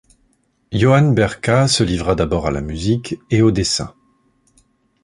[0.71, 3.93] Johann Berka se livra d'abord à la musique et au dessin.